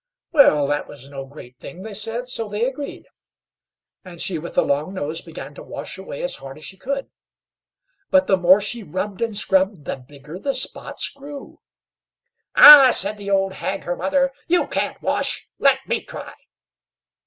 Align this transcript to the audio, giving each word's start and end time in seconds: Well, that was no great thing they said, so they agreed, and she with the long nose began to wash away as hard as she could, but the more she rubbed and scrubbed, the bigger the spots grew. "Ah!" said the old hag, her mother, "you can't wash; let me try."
Well, 0.31 0.65
that 0.65 0.87
was 0.87 1.11
no 1.11 1.27
great 1.27 1.57
thing 1.59 1.83
they 1.83 1.93
said, 1.93 2.27
so 2.27 2.49
they 2.49 2.65
agreed, 2.65 3.05
and 4.03 4.19
she 4.19 4.39
with 4.39 4.55
the 4.55 4.63
long 4.63 4.95
nose 4.95 5.21
began 5.21 5.53
to 5.53 5.61
wash 5.63 5.95
away 5.95 6.23
as 6.23 6.37
hard 6.37 6.57
as 6.57 6.65
she 6.65 6.75
could, 6.75 7.11
but 8.09 8.25
the 8.25 8.35
more 8.35 8.59
she 8.59 8.81
rubbed 8.81 9.21
and 9.21 9.37
scrubbed, 9.37 9.85
the 9.85 9.97
bigger 9.97 10.39
the 10.39 10.55
spots 10.55 11.07
grew. 11.09 11.59
"Ah!" 12.55 12.89
said 12.89 13.19
the 13.19 13.29
old 13.29 13.53
hag, 13.53 13.83
her 13.83 13.95
mother, 13.95 14.31
"you 14.47 14.65
can't 14.65 14.99
wash; 15.03 15.47
let 15.59 15.77
me 15.87 16.01
try." 16.01 16.33